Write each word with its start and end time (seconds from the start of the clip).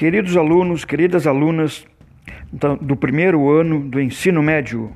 Queridos 0.00 0.34
alunos, 0.34 0.82
queridas 0.82 1.26
alunas 1.26 1.86
do 2.80 2.96
primeiro 2.96 3.50
ano 3.50 3.80
do 3.80 4.00
ensino 4.00 4.42
médio 4.42 4.90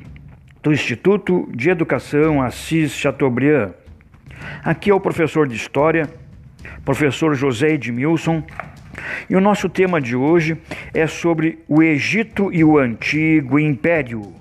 do 0.63 0.73
Instituto 0.73 1.47
de 1.55 1.69
Educação 1.69 2.41
Assis 2.41 2.93
Chateaubriand, 2.93 3.75
aqui 4.65 4.89
é 4.89 4.95
o 4.95 4.99
professor 4.99 5.47
de 5.47 5.57
História, 5.57 6.09
professor 6.87 7.35
José 7.35 7.75
Edmilson, 7.75 8.43
e 9.29 9.37
o 9.37 9.43
nosso 9.43 9.69
tema 9.69 10.01
de 10.01 10.17
hoje 10.17 10.57
é 10.95 11.07
sobre 11.07 11.59
o 11.69 11.83
Egito 11.83 12.51
e 12.51 12.65
o 12.65 12.79
Antigo 12.79 13.59
Império. 13.59 14.33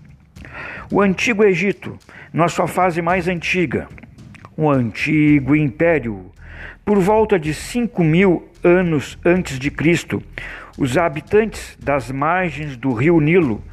O 0.90 1.02
Antigo 1.02 1.44
Egito, 1.44 2.00
nossa 2.32 2.66
fase 2.68 3.02
mais 3.02 3.28
antiga, 3.28 3.90
o 4.56 4.70
Antigo 4.70 5.58
Império. 5.58 6.32
Por 6.86 7.00
volta 7.00 7.38
de 7.38 7.54
5 7.54 8.02
mil 8.02 8.48
anos 8.64 9.18
antes 9.26 9.60
de 9.60 9.70
Cristo, 9.70 10.22
os 10.78 10.98
habitantes 10.98 11.78
das 11.82 12.12
margens 12.12 12.78
do 12.78 12.94
rio 12.94 13.20
Nilo 13.20 13.64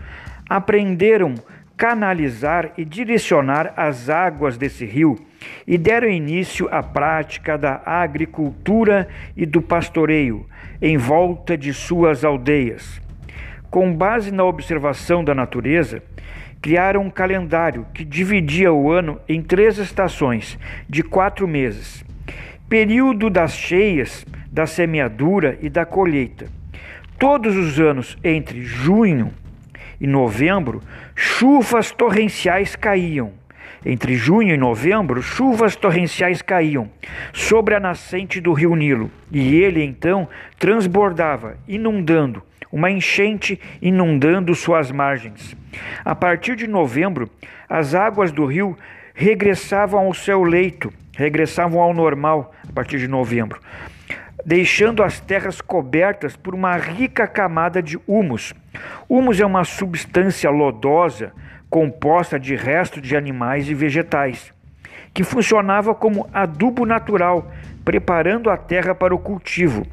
aprenderam 0.49 1.35
canalizar 1.77 2.73
e 2.77 2.85
direcionar 2.85 3.73
as 3.77 4.11
águas 4.11 4.59
desse 4.59 4.85
rio 4.85 5.19
e 5.67 5.79
deram 5.79 6.11
início 6.11 6.69
à 6.71 6.83
prática 6.83 7.57
da 7.57 7.81
agricultura 7.87 9.09
e 9.37 9.47
do 9.47 9.63
pastoreio 9.63 10.47
em 10.83 10.99
volta 10.99 11.57
de 11.57 11.73
suas 11.73 12.25
aldeias. 12.25 13.01
Com 13.71 13.95
base 13.95 14.31
na 14.31 14.45
observação 14.45 15.25
da 15.25 15.35
natureza, 15.35 16.03
criaram 16.61 17.03
um 17.03 17.11
calendário 17.11 17.87
que 17.95 18.05
dividia 18.05 18.73
o 18.73 18.91
ano 18.91 19.19
em 19.29 19.41
três 19.41 19.79
estações 19.79 20.59
de 20.89 21.03
quatro 21.03 21.49
meses: 21.49 22.05
período 22.71 23.29
das 23.29 23.53
cheias, 23.53 24.25
da 24.49 24.65
semeadura 24.65 25.59
e 25.61 25.69
da 25.69 25.85
colheita. 25.85 26.47
Todos 27.19 27.57
os 27.57 27.81
anos 27.81 28.17
entre 28.23 28.63
junho 28.63 29.33
e 30.01 30.07
novembro, 30.07 30.81
chuvas 31.17 31.91
torrenciais 31.91 32.77
caíam. 32.77 33.33
Entre 33.85 34.15
junho 34.15 34.55
e 34.55 34.57
novembro, 34.57 35.21
chuvas 35.21 35.75
torrenciais 35.75 36.43
caíam 36.43 36.89
sobre 37.33 37.75
a 37.75 37.81
nascente 37.81 38.41
do 38.41 38.53
rio 38.53 38.77
Nilo, 38.77 39.11
e 39.33 39.57
ele 39.57 39.83
então 39.83 40.29
transbordava, 40.57 41.57
inundando 41.67 42.41
uma 42.71 42.89
enchente 42.89 43.61
inundando 43.83 44.55
suas 44.55 44.93
margens. 44.93 45.57
A 46.05 46.15
partir 46.15 46.55
de 46.55 46.69
novembro, 46.69 47.29
as 47.69 47.97
águas 47.97 48.31
do 48.31 48.47
rio 48.47 48.79
regressavam 49.13 50.07
ao 50.07 50.15
seu 50.15 50.45
leito, 50.45 50.93
regressavam 51.17 51.81
ao 51.81 51.93
normal 51.93 52.53
a 52.69 52.73
partir 52.73 52.99
de 52.99 53.09
novembro, 53.09 53.61
deixando 54.45 55.03
as 55.03 55.21
terras 55.21 55.61
cobertas 55.61 56.37
por 56.37 56.55
uma 56.55 56.77
rica 56.77 57.27
camada 57.27 57.83
de 57.83 57.99
humus. 58.07 58.55
Humus 59.09 59.41
é 59.41 59.47
uma 59.47 59.65
substância 59.65 60.51
lodosa 60.51 61.33
composta 61.69 62.39
de 62.39 62.57
restos 62.57 63.01
de 63.01 63.17
animais 63.17 63.69
e 63.69 63.75
vegetais, 63.75 64.53
que 65.15 65.23
funcionava 65.23 65.95
como 65.95 66.29
adubo 66.33 66.85
natural, 66.85 67.51
preparando 67.85 68.51
a 68.51 68.57
terra 68.57 68.95
para 68.95 69.15
o 69.15 69.19
cultivo. 69.19 69.87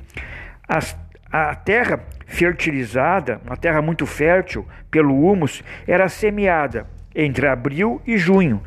As 0.68 0.98
a 1.32 1.54
terra 1.56 2.00
fertilizada, 2.26 3.42
uma 3.46 3.58
terra 3.58 3.82
muito 3.82 4.06
fértil 4.06 4.66
pelo 4.90 5.30
humus, 5.30 5.64
era 5.86 6.08
semeada 6.08 6.88
entre 7.14 7.48
abril 7.48 8.02
e 8.08 8.18
junho. 8.18 8.62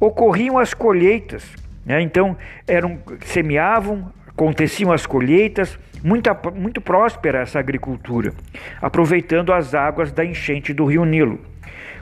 Ocorriam 0.00 0.58
as 0.58 0.72
colheitas, 0.74 1.44
né? 1.84 2.00
então 2.00 2.36
eram 2.66 2.98
semeavam, 3.24 4.12
aconteciam 4.28 4.92
as 4.92 5.06
colheitas, 5.06 5.78
muito, 6.04 6.30
muito 6.54 6.80
próspera 6.80 7.40
essa 7.40 7.58
agricultura, 7.58 8.32
aproveitando 8.80 9.52
as 9.52 9.74
águas 9.74 10.12
da 10.12 10.24
enchente 10.24 10.72
do 10.72 10.84
rio 10.84 11.04
Nilo. 11.04 11.40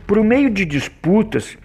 Por 0.06 0.22
meio 0.22 0.50
de 0.50 0.64
disputas 0.64 1.56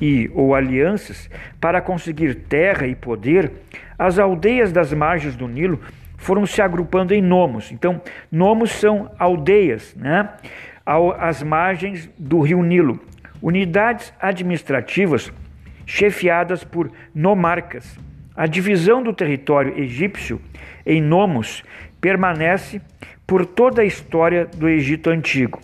e 0.00 0.30
ou 0.34 0.54
alianças 0.54 1.28
para 1.60 1.80
conseguir 1.80 2.34
terra 2.34 2.86
e 2.86 2.94
poder, 2.94 3.52
as 3.98 4.18
aldeias 4.18 4.72
das 4.72 4.92
margens 4.92 5.36
do 5.36 5.46
Nilo 5.46 5.78
foram 6.16 6.46
se 6.46 6.62
agrupando 6.62 7.12
em 7.12 7.20
nomos. 7.20 7.70
Então, 7.70 8.00
nomos 8.32 8.72
são 8.72 9.10
aldeias, 9.18 9.94
né? 9.94 10.30
às 11.18 11.42
margens 11.42 12.10
do 12.18 12.40
rio 12.40 12.62
Nilo, 12.62 12.98
unidades 13.42 14.12
administrativas 14.20 15.32
chefiadas 15.86 16.64
por 16.64 16.90
nomarcas. 17.14 17.98
A 18.36 18.46
divisão 18.46 19.02
do 19.02 19.12
território 19.12 19.78
egípcio 19.78 20.40
em 20.84 21.00
nomos 21.00 21.62
permanece 22.00 22.80
por 23.26 23.46
toda 23.46 23.82
a 23.82 23.84
história 23.84 24.46
do 24.46 24.68
Egito 24.68 25.10
antigo. 25.10 25.60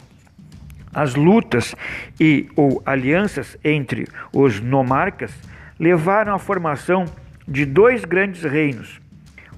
As 0.92 1.14
lutas 1.14 1.74
e 2.18 2.48
ou 2.56 2.82
alianças 2.84 3.56
entre 3.62 4.06
os 4.32 4.60
nomarcas 4.60 5.32
levaram 5.78 6.34
à 6.34 6.38
formação 6.38 7.04
de 7.46 7.64
dois 7.64 8.04
grandes 8.04 8.42
reinos, 8.42 9.00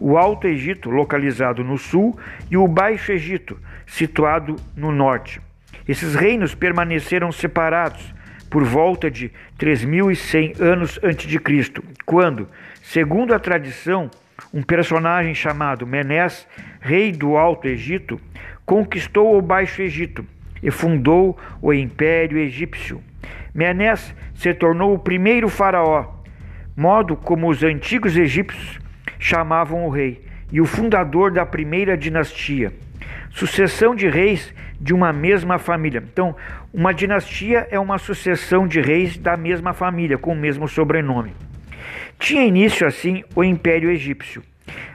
o 0.00 0.18
Alto 0.18 0.46
Egito, 0.46 0.90
localizado 0.90 1.62
no 1.62 1.78
sul, 1.78 2.18
e 2.50 2.56
o 2.56 2.66
Baixo 2.66 3.12
Egito, 3.12 3.58
situado 3.86 4.56
no 4.76 4.90
norte. 4.90 5.40
Esses 5.86 6.14
reinos 6.14 6.54
permaneceram 6.54 7.30
separados 7.30 8.14
por 8.52 8.64
volta 8.64 9.10
de 9.10 9.32
3100 9.56 10.56
anos 10.60 11.00
antes 11.02 11.26
de 11.26 11.38
Cristo, 11.38 11.82
quando, 12.04 12.46
segundo 12.82 13.34
a 13.34 13.38
tradição, 13.38 14.10
um 14.52 14.62
personagem 14.62 15.34
chamado 15.34 15.86
Menés, 15.86 16.46
rei 16.78 17.10
do 17.12 17.38
Alto 17.38 17.66
Egito, 17.66 18.20
conquistou 18.66 19.38
o 19.38 19.40
Baixo 19.40 19.80
Egito 19.80 20.22
e 20.62 20.70
fundou 20.70 21.38
o 21.62 21.72
Império 21.72 22.36
Egípcio. 22.36 23.02
Menés 23.54 24.14
se 24.34 24.52
tornou 24.52 24.92
o 24.92 24.98
primeiro 24.98 25.48
faraó, 25.48 26.16
modo 26.76 27.16
como 27.16 27.48
os 27.48 27.62
antigos 27.62 28.18
egípcios 28.18 28.78
chamavam 29.18 29.86
o 29.86 29.88
rei, 29.88 30.26
e 30.52 30.60
o 30.60 30.66
fundador 30.66 31.32
da 31.32 31.46
primeira 31.46 31.96
dinastia. 31.96 32.70
Sucessão 33.30 33.94
de 33.94 34.08
reis 34.08 34.52
de 34.80 34.92
uma 34.92 35.12
mesma 35.12 35.58
família. 35.58 36.02
Então, 36.12 36.34
uma 36.72 36.92
dinastia 36.92 37.66
é 37.70 37.78
uma 37.78 37.98
sucessão 37.98 38.66
de 38.66 38.80
reis 38.80 39.16
da 39.16 39.36
mesma 39.36 39.72
família, 39.72 40.18
com 40.18 40.32
o 40.32 40.36
mesmo 40.36 40.66
sobrenome. 40.68 41.32
Tinha 42.18 42.44
início 42.44 42.86
assim 42.86 43.24
o 43.34 43.44
Império 43.44 43.90
Egípcio. 43.90 44.42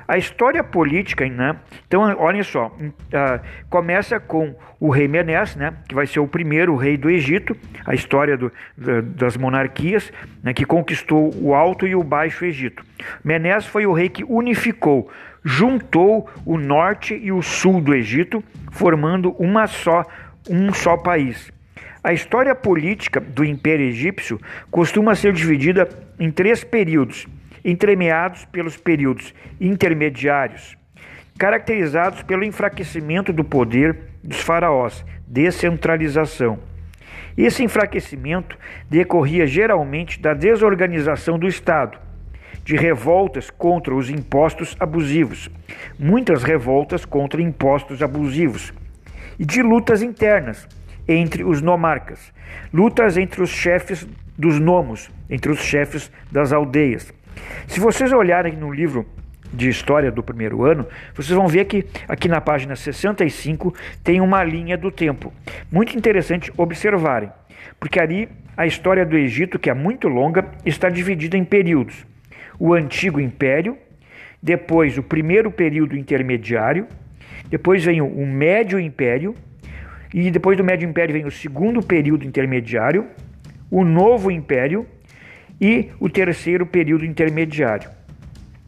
A 0.08 0.18
história 0.18 0.64
política, 0.64 1.28
né? 1.28 1.58
Então, 1.86 2.02
olhem 2.18 2.42
só, 2.42 2.68
uh, 2.68 3.42
começa 3.70 4.20
com 4.20 4.56
o 4.80 4.90
rei 4.90 5.08
Menes, 5.08 5.56
né? 5.58 5.74
Que 5.88 5.94
vai 5.94 6.08
ser 6.08 6.22
o 6.22 6.28
primeiro 6.28 6.76
rei 6.78 6.96
do 6.96 7.10
Egito, 7.10 7.56
a 7.86 7.94
história 7.94 8.38
do, 8.38 8.52
da, 8.78 9.02
das 9.02 9.36
monarquias, 9.36 10.12
né? 10.42 10.54
Que 10.54 10.64
conquistou 10.64 11.34
o 11.36 11.54
Alto 11.54 11.86
e 11.86 11.94
o 11.94 12.04
Baixo 12.04 12.46
Egito. 12.46 12.84
Menes 13.24 13.66
foi 13.66 13.86
o 13.86 13.92
rei 13.92 14.08
que 14.08 14.24
unificou, 14.24 15.12
juntou 15.48 16.30
o 16.46 16.58
norte 16.58 17.16
e 17.16 17.32
o 17.32 17.42
sul 17.42 17.80
do 17.80 17.96
Egito, 17.96 18.44
formando 18.70 19.34
uma 19.40 19.66
só, 19.66 20.04
um 20.50 20.74
só 20.74 20.98
país. 20.98 21.54
A 22.04 22.12
história 22.12 22.54
política 22.54 23.22
do 23.22 23.46
Império 23.46 23.86
Egípcio 23.86 24.42
costuma 24.70 25.16
ser 25.16 25.32
dividida 25.32 25.88
em 26.20 26.30
três 26.30 26.66
períodos 26.66 27.26
entremeados 27.64 28.44
pelos 28.44 28.76
períodos 28.76 29.34
intermediários, 29.60 30.78
caracterizados 31.40 32.24
pelo 32.24 32.44
enfraquecimento 32.44 33.32
do 33.32 33.44
poder 33.46 33.98
dos 34.22 34.42
faraós, 34.42 35.06
descentralização. 35.26 36.60
Esse 37.38 37.64
enfraquecimento 37.64 38.58
decorria 38.90 39.48
geralmente 39.48 40.20
da 40.20 40.34
desorganização 40.34 41.40
do 41.40 41.48
Estado, 41.48 41.98
de 42.68 42.76
revoltas 42.76 43.50
contra 43.50 43.96
os 43.96 44.10
impostos 44.10 44.76
abusivos, 44.78 45.50
muitas 45.98 46.44
revoltas 46.44 47.06
contra 47.06 47.42
impostos 47.42 48.04
abusivos, 48.04 48.74
e 49.40 49.46
de 49.46 49.62
lutas 49.62 50.02
internas 50.02 50.68
entre 51.08 51.46
os 51.46 51.62
nomarcas, 51.62 52.34
lutas 52.74 53.16
entre 53.16 53.42
os 53.42 53.50
chefes 53.50 54.06
dos 54.38 54.60
nomos, 54.60 55.10
entre 55.30 55.50
os 55.50 55.60
chefes 55.60 56.12
das 56.30 56.52
aldeias, 56.52 57.14
se 57.70 57.80
vocês 57.80 58.12
olharem 58.12 58.58
no 58.58 58.70
livro 58.70 59.06
de 59.54 59.70
história 59.70 60.12
do 60.12 60.22
primeiro 60.22 60.66
ano, 60.66 60.86
vocês 61.16 61.34
vão 61.34 61.48
ver 61.48 61.64
que 61.64 61.86
aqui 62.06 62.28
na 62.28 62.42
página 62.42 62.76
65 62.76 63.74
tem 64.04 64.20
uma 64.20 64.44
linha 64.44 64.78
do 64.78 64.92
tempo. 64.92 65.32
Muito 65.72 65.98
interessante 65.98 66.52
observarem, 66.58 67.32
porque 67.80 67.98
ali 67.98 68.28
a 68.58 68.68
história 68.68 69.06
do 69.06 69.16
Egito, 69.16 69.58
que 69.58 69.70
é 69.70 69.74
muito 69.74 70.10
longa, 70.10 70.46
está 70.66 70.90
dividida 70.90 71.38
em 71.38 71.46
períodos. 71.46 72.06
O 72.60 72.74
Antigo 72.74 73.20
Império, 73.20 73.78
depois 74.42 74.98
o 74.98 75.04
primeiro 75.04 75.52
período 75.52 75.98
intermediário, 75.98 76.88
depois 77.50 77.84
vem 77.84 78.02
o 78.02 78.26
Médio 78.26 78.80
Império, 78.80 79.36
e 80.14 80.32
depois 80.32 80.58
do 80.58 80.64
Médio 80.64 80.88
Império 80.90 81.14
vem 81.14 81.26
o 81.26 81.32
segundo 81.32 81.82
período 81.82 82.26
intermediário, 82.26 83.08
o 83.70 83.84
Novo 83.84 84.32
Império 84.32 84.86
e 85.60 85.90
o 86.00 86.10
terceiro 86.10 86.66
período 86.66 87.06
intermediário. 87.06 87.90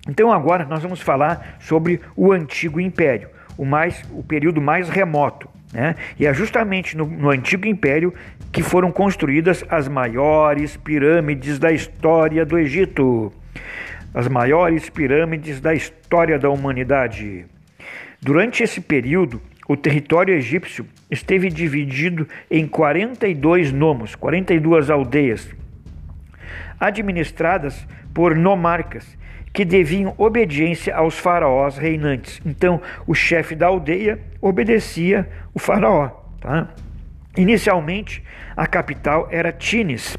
Então 0.08 0.32
agora 0.32 0.66
nós 0.66 0.82
vamos 0.82 1.02
falar 1.02 1.58
sobre 1.60 2.02
o 2.16 2.32
Antigo 2.32 2.80
Império. 2.80 3.30
o, 3.60 3.66
mais, 3.66 4.02
o 4.12 4.24
período 4.24 4.62
mais 4.62 4.88
remoto. 4.88 5.50
Né? 5.74 5.96
E 6.18 6.26
é 6.26 6.34
justamente 6.34 6.96
no, 6.96 7.06
no 7.06 7.30
Antigo 7.30 7.68
Império 7.68 8.14
que 8.52 8.64
foram 8.64 8.90
construídas 8.90 9.66
as 9.70 9.88
maiores 9.88 10.78
pirâmides 10.78 11.60
da 11.60 11.72
história 11.72 12.46
do 12.46 12.58
Egito. 12.58 13.32
As 14.14 14.28
maiores 14.28 14.90
pirâmides 14.90 15.62
da 15.62 15.74
história 15.74 16.40
da 16.40 16.50
humanidade. 16.50 17.46
Durante 18.22 18.64
esse 18.64 18.82
período, 18.82 19.42
o 19.68 19.78
território 19.78 20.34
egípcio 20.34 20.86
esteve 21.12 21.50
dividido 21.50 22.28
em 22.50 22.68
42 22.68 23.72
nomos, 23.72 24.16
42 24.16 24.90
aldeias, 24.90 25.48
administradas 26.80 27.88
por 28.14 28.36
nomarcas 28.36 29.18
que 29.54 29.64
deviam 29.64 30.14
obediência 30.18 30.96
aos 30.96 31.18
faraós 31.18 31.78
reinantes. 31.78 32.42
Então, 32.46 32.82
o 33.06 33.14
chefe 33.14 33.56
da 33.56 33.68
aldeia 33.68 34.20
obedecia 34.42 35.30
o 35.54 35.60
faraó. 35.60 36.10
Tá? 36.40 36.70
Inicialmente, 37.38 38.24
a 38.56 38.66
capital 38.66 39.28
era 39.32 39.52
Tines. 39.52 40.18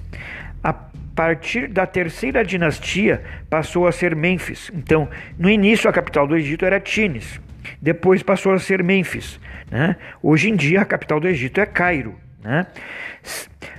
Partir 1.21 1.69
da 1.69 1.85
terceira 1.85 2.43
dinastia, 2.43 3.23
passou 3.51 3.87
a 3.87 3.93
ser 3.93 4.17
Mênfis. 4.17 4.71
Então, 4.73 5.07
no 5.39 5.51
início, 5.51 5.91
a 5.91 5.93
capital 5.93 6.27
do 6.27 6.35
Egito 6.35 6.65
era 6.65 6.81
Tines. 6.81 7.39
Depois 7.79 8.23
passou 8.23 8.55
a 8.55 8.59
ser 8.59 8.83
Mênfis. 8.83 9.39
Né? 9.71 9.97
Hoje 10.23 10.49
em 10.49 10.57
dia, 10.57 10.81
a 10.81 10.85
capital 10.87 11.21
do 11.21 11.29
Egito 11.29 11.61
é 11.61 11.67
Cairo. 11.67 12.15
Né? 12.43 12.67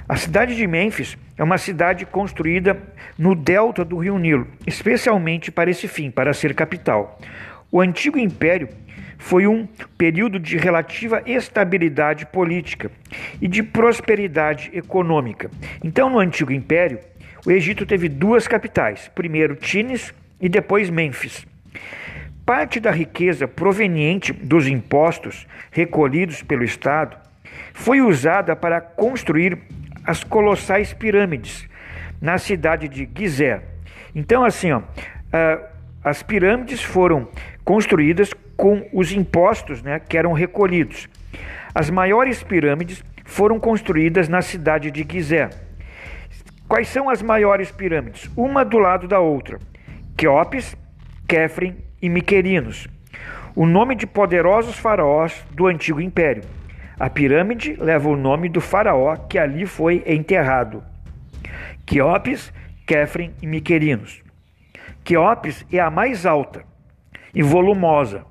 A 0.07 0.15
cidade 0.17 0.55
de 0.55 0.67
Mênfis 0.67 1.17
é 1.35 1.43
uma 1.43 1.57
cidade 1.57 2.05
construída 2.05 2.77
no 3.17 3.33
delta 3.33 3.83
do 3.83 3.97
rio 3.97 4.19
Nilo, 4.19 4.47
especialmente 4.67 5.51
para 5.51 5.71
esse 5.71 5.87
fim, 5.87 6.11
para 6.11 6.35
ser 6.35 6.53
capital. 6.53 7.19
O 7.71 7.81
antigo 7.81 8.19
império 8.19 8.69
foi 9.17 9.47
um 9.47 9.67
período 9.97 10.39
de 10.39 10.57
relativa 10.57 11.23
estabilidade 11.25 12.23
política 12.27 12.91
e 13.41 13.47
de 13.47 13.63
prosperidade 13.63 14.69
econômica. 14.75 15.49
Então, 15.83 16.07
no 16.07 16.19
antigo 16.19 16.51
império, 16.51 16.99
o 17.45 17.51
Egito 17.51 17.85
teve 17.85 18.07
duas 18.07 18.47
capitais, 18.47 19.09
primeiro 19.13 19.55
Tines 19.55 20.13
e 20.39 20.47
depois 20.47 20.89
Mênfis. 20.89 21.45
Parte 22.45 22.79
da 22.79 22.91
riqueza 22.91 23.47
proveniente 23.47 24.33
dos 24.33 24.67
impostos 24.67 25.47
recolhidos 25.71 26.43
pelo 26.43 26.63
Estado 26.63 27.17
foi 27.73 28.01
usada 28.01 28.55
para 28.55 28.81
construir 28.81 29.57
as 30.03 30.23
colossais 30.23 30.93
pirâmides 30.93 31.67
na 32.19 32.37
cidade 32.37 32.87
de 32.87 33.09
Gizé. 33.15 33.61
Então, 34.13 34.43
assim, 34.43 34.71
ó, 34.71 34.81
as 36.03 36.21
pirâmides 36.21 36.81
foram 36.81 37.27
construídas 37.63 38.33
com 38.57 38.87
os 38.93 39.11
impostos 39.11 39.81
né, 39.81 39.99
que 39.99 40.17
eram 40.17 40.33
recolhidos. 40.33 41.07
As 41.73 41.89
maiores 41.89 42.43
pirâmides 42.43 43.03
foram 43.23 43.59
construídas 43.59 44.27
na 44.27 44.41
cidade 44.41 44.91
de 44.91 45.05
Gizé. 45.09 45.49
Quais 46.71 46.87
são 46.87 47.09
as 47.09 47.21
maiores 47.21 47.69
pirâmides? 47.69 48.31
Uma 48.33 48.63
do 48.63 48.79
lado 48.79 49.05
da 49.05 49.19
outra: 49.19 49.59
Queopes, 50.15 50.73
Kefren 51.27 51.75
e 52.01 52.07
Miquerinos. 52.07 52.87
O 53.53 53.65
nome 53.65 53.93
de 53.93 54.07
poderosos 54.07 54.77
faraós 54.77 55.45
do 55.51 55.67
antigo 55.67 55.99
império. 55.99 56.45
A 56.97 57.09
pirâmide 57.09 57.75
leva 57.77 58.07
o 58.07 58.15
nome 58.15 58.47
do 58.47 58.61
faraó 58.61 59.17
que 59.17 59.37
ali 59.37 59.65
foi 59.65 60.01
enterrado. 60.07 60.81
Queopes, 61.85 62.53
Kefren 62.87 63.33
e 63.41 63.47
Miquerinos. 63.47 64.23
Queopes 65.03 65.65
é 65.73 65.79
a 65.81 65.91
mais 65.91 66.25
alta 66.25 66.63
e 67.35 67.43
volumosa. 67.43 68.23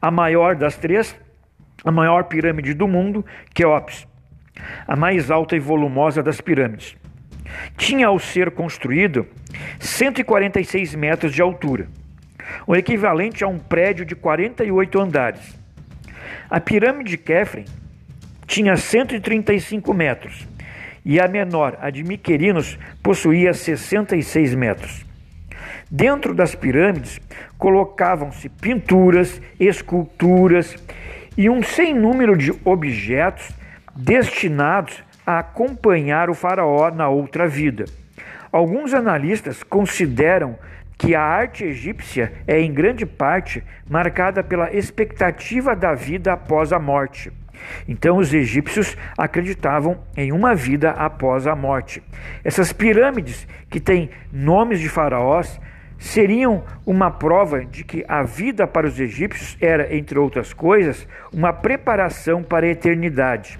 A 0.00 0.12
maior 0.12 0.54
das 0.54 0.76
três, 0.76 1.20
a 1.84 1.90
maior 1.90 2.22
pirâmide 2.22 2.72
do 2.72 2.86
mundo, 2.86 3.26
Queopes. 3.52 4.06
A 4.86 4.94
mais 4.94 5.28
alta 5.28 5.56
e 5.56 5.58
volumosa 5.58 6.22
das 6.22 6.40
pirâmides. 6.40 7.01
Tinha 7.76 8.06
ao 8.06 8.18
ser 8.18 8.50
construído 8.50 9.26
146 9.78 10.94
metros 10.94 11.32
de 11.32 11.42
altura, 11.42 11.88
o 12.66 12.74
equivalente 12.74 13.44
a 13.44 13.48
um 13.48 13.58
prédio 13.58 14.04
de 14.04 14.14
48 14.14 15.00
andares 15.00 15.62
a 16.52 16.60
pirâmide 16.60 17.12
de 17.12 17.16
Kefren 17.16 17.64
tinha 18.46 18.76
135 18.76 19.94
metros 19.94 20.46
e 21.02 21.18
a 21.18 21.26
menor, 21.26 21.78
a 21.80 21.88
de 21.88 22.04
Miquerinos, 22.04 22.78
possuía 23.02 23.54
66 23.54 24.54
metros. 24.54 25.06
Dentro 25.90 26.34
das 26.34 26.54
pirâmides 26.54 27.18
colocavam-se 27.56 28.50
pinturas, 28.50 29.40
esculturas 29.58 30.76
e 31.38 31.48
um 31.48 31.62
sem 31.62 31.94
número 31.94 32.36
de 32.36 32.52
objetos 32.66 33.48
destinados 33.96 35.02
a 35.26 35.38
acompanhar 35.38 36.28
o 36.30 36.34
faraó 36.34 36.90
na 36.90 37.08
outra 37.08 37.46
vida. 37.46 37.84
Alguns 38.50 38.92
analistas 38.92 39.62
consideram 39.62 40.58
que 40.98 41.14
a 41.14 41.22
arte 41.22 41.64
egípcia 41.64 42.32
é 42.46 42.60
em 42.60 42.72
grande 42.72 43.04
parte 43.06 43.62
marcada 43.88 44.44
pela 44.44 44.72
expectativa 44.72 45.74
da 45.74 45.94
vida 45.94 46.32
após 46.32 46.72
a 46.72 46.78
morte. 46.78 47.32
Então, 47.88 48.18
os 48.18 48.32
egípcios 48.34 48.96
acreditavam 49.16 49.98
em 50.16 50.32
uma 50.32 50.54
vida 50.54 50.90
após 50.90 51.46
a 51.46 51.54
morte. 51.54 52.02
Essas 52.44 52.72
pirâmides, 52.72 53.46
que 53.70 53.80
têm 53.80 54.10
nomes 54.32 54.80
de 54.80 54.88
faraós, 54.88 55.60
seriam 55.98 56.64
uma 56.84 57.10
prova 57.10 57.64
de 57.64 57.84
que 57.84 58.04
a 58.08 58.22
vida 58.22 58.66
para 58.66 58.86
os 58.86 58.98
egípcios 58.98 59.56
era, 59.60 59.94
entre 59.94 60.18
outras 60.18 60.52
coisas, 60.52 61.06
uma 61.32 61.52
preparação 61.52 62.42
para 62.42 62.66
a 62.66 62.70
eternidade. 62.70 63.58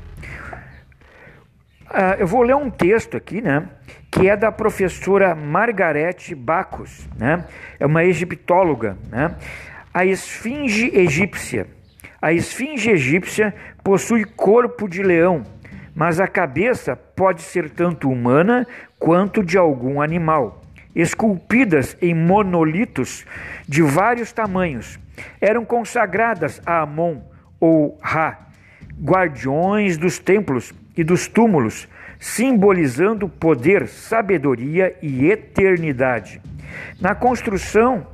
Uh, 1.93 2.17
eu 2.21 2.27
vou 2.27 2.41
ler 2.41 2.57
um 2.57 2.71
texto 2.71 3.19
aqui, 3.19 3.43
né, 3.43 3.69
que 4.11 4.27
é 4.27 4.35
da 4.35 4.51
professora 4.51 5.35
Margarete 5.35 6.35
Bacos, 6.35 7.07
né, 7.19 7.45
é 7.79 7.85
uma 7.85 8.03
egiptóloga, 8.03 8.97
né, 9.11 9.35
a 9.93 10.03
esfinge 10.07 10.91
egípcia. 10.95 11.67
A 12.23 12.33
esfinge 12.33 12.91
egípcia 12.91 13.55
possui 13.85 14.25
corpo 14.25 14.89
de 14.89 15.03
leão, 15.03 15.43
mas 15.95 16.19
a 16.19 16.27
cabeça 16.27 16.97
pode 16.97 17.43
ser 17.43 17.69
tanto 17.69 18.09
humana 18.09 18.67
quanto 18.99 19.45
de 19.45 19.59
algum 19.59 20.01
animal. 20.01 20.63
Esculpidas 20.97 21.95
em 22.01 22.15
monolitos 22.15 23.27
de 23.69 23.83
vários 23.83 24.33
tamanhos, 24.33 24.99
eram 25.39 25.63
consagradas 25.63 26.59
a 26.65 26.81
Amon 26.81 27.21
ou 27.61 27.99
Ra, 28.01 28.47
guardiões 28.99 29.99
dos 29.99 30.19
templos 30.19 30.73
e 30.97 31.05
dos 31.05 31.27
túmulos, 31.27 31.87
simbolizando 32.19 33.29
poder, 33.29 33.87
sabedoria 33.89 34.97
e 35.03 35.31
eternidade. 35.31 36.41
Na 37.01 37.15
construção 37.15 38.07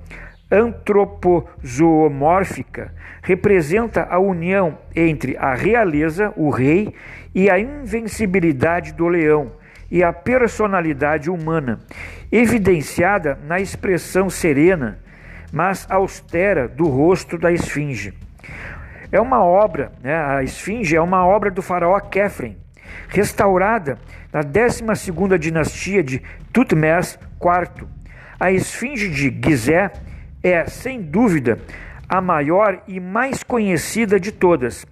antropozoomórfica, 0.51 2.93
representa 3.23 4.09
a 4.09 4.19
união 4.19 4.79
entre 4.97 5.37
a 5.37 5.55
realeza, 5.55 6.33
o 6.37 6.51
rei, 6.51 6.95
e 7.35 7.51
a 7.51 7.59
invencibilidade 7.59 8.93
do 8.93 9.07
leão 9.07 9.53
e 9.91 10.03
a 10.03 10.13
personalidade 10.13 11.31
humana, 11.31 11.79
evidenciada 12.33 13.39
na 13.47 13.61
expressão 13.61 14.29
serena, 14.29 14.99
mas 15.53 15.87
austera 15.91 16.69
do 16.69 16.89
rosto 16.89 17.39
da 17.39 17.53
esfinge. 17.53 18.13
É 19.11 19.21
uma 19.21 19.43
obra, 19.43 19.93
né, 20.03 20.15
a 20.15 20.43
esfinge 20.43 20.97
é 20.97 21.01
uma 21.01 21.27
obra 21.27 21.51
do 21.51 21.63
faraó 21.63 21.99
Kefren, 22.01 22.57
restaurada 23.09 23.99
na 24.33 24.43
12 24.43 24.83
dinastia 25.39 26.03
de 26.03 26.23
Tutmés 26.53 27.19
IV. 27.41 27.87
A 28.39 28.53
esfinge 28.53 29.09
de 29.09 29.31
Gizé 29.43 29.91
é, 30.43 30.67
sem 30.67 31.03
dúvida, 31.03 31.59
a 32.09 32.21
maior 32.21 32.83
e 32.87 33.01
mais 33.01 33.43
conhecida 33.43 34.19
de 34.19 34.33
todas. 34.33 34.87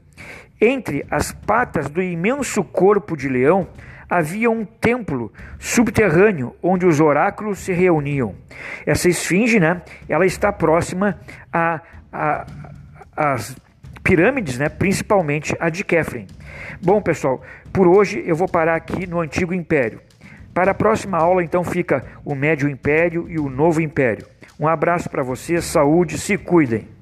Entre 0.60 1.04
as 1.10 1.32
patas 1.32 1.88
do 1.88 2.02
imenso 2.02 2.64
corpo 2.64 3.16
de 3.16 3.28
leão 3.28 3.68
havia 4.08 4.50
um 4.50 4.64
templo 4.64 5.32
subterrâneo 5.58 6.54
onde 6.62 6.86
os 6.86 7.00
oráculos 7.00 7.58
se 7.58 7.72
reuniam. 7.72 8.34
Essa 8.86 9.08
esfinge, 9.08 9.58
né, 9.58 9.82
ela 10.08 10.24
está 10.24 10.52
próxima 10.52 11.18
a, 11.52 11.80
a, 12.12 12.46
às 13.16 13.56
pirâmides, 14.06 14.56
né, 14.56 14.68
principalmente 14.68 15.56
a 15.58 15.68
de 15.68 15.84
Kefren. 15.84 16.26
Bom, 16.80 17.02
pessoal, 17.02 17.42
por 17.72 17.88
hoje 17.88 18.22
eu 18.24 18.36
vou 18.36 18.46
parar 18.46 18.76
aqui 18.76 19.04
no 19.04 19.20
Antigo 19.20 19.52
Império. 19.52 20.00
Para 20.54 20.70
a 20.70 20.74
próxima 20.74 21.18
aula, 21.18 21.42
então, 21.42 21.64
fica 21.64 22.04
o 22.24 22.34
Médio 22.34 22.68
Império 22.68 23.26
e 23.28 23.38
o 23.38 23.50
Novo 23.50 23.80
Império. 23.80 24.24
Um 24.60 24.68
abraço 24.68 25.10
para 25.10 25.24
vocês, 25.24 25.64
saúde, 25.64 26.18
se 26.18 26.38
cuidem. 26.38 26.95